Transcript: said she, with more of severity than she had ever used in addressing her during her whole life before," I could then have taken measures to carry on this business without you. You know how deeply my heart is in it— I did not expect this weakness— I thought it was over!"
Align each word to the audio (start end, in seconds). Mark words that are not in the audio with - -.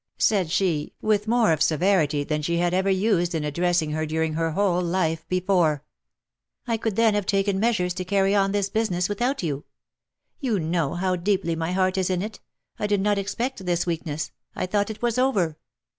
said 0.17 0.49
she, 0.49 0.95
with 0.99 1.27
more 1.27 1.51
of 1.53 1.61
severity 1.61 2.23
than 2.23 2.41
she 2.41 2.57
had 2.57 2.73
ever 2.73 2.89
used 2.89 3.35
in 3.35 3.43
addressing 3.43 3.91
her 3.91 4.03
during 4.03 4.33
her 4.33 4.53
whole 4.53 4.81
life 4.81 5.27
before," 5.29 5.83
I 6.67 6.75
could 6.77 6.95
then 6.95 7.13
have 7.13 7.27
taken 7.27 7.59
measures 7.59 7.93
to 7.93 8.03
carry 8.03 8.33
on 8.33 8.51
this 8.51 8.67
business 8.67 9.07
without 9.07 9.43
you. 9.43 9.63
You 10.39 10.57
know 10.59 10.95
how 10.95 11.17
deeply 11.17 11.55
my 11.55 11.73
heart 11.73 11.99
is 11.99 12.09
in 12.09 12.23
it— 12.23 12.39
I 12.79 12.87
did 12.87 12.99
not 12.99 13.19
expect 13.19 13.63
this 13.63 13.85
weakness— 13.85 14.31
I 14.55 14.65
thought 14.65 14.89
it 14.89 15.03
was 15.03 15.19
over!" 15.19 15.59